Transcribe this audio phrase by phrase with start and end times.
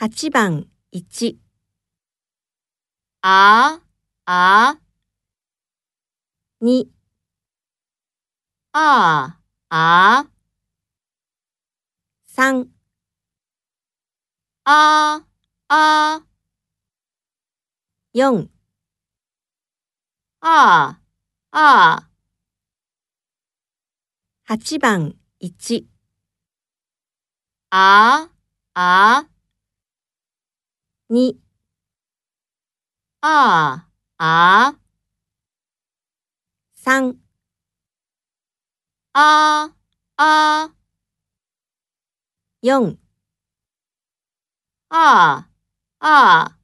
[0.00, 1.38] 8番1
[3.20, 3.80] あ
[4.26, 4.78] あ。
[6.62, 6.86] 2
[8.72, 9.38] あ
[9.70, 10.26] あ。
[12.28, 12.68] 3
[14.66, 15.20] あ
[15.68, 16.22] あ。
[18.14, 18.48] 4
[20.40, 21.00] あ
[21.50, 22.08] あ。
[24.48, 25.86] 8番1
[27.70, 28.28] あ
[28.74, 29.37] あ
[31.10, 31.38] に、
[33.20, 33.86] あ
[34.18, 34.78] あ、あ
[36.74, 37.18] 三、
[39.12, 39.70] あ
[40.16, 40.72] あ、
[42.62, 42.98] 四、
[44.90, 45.48] あ
[46.00, 46.57] あ、ああ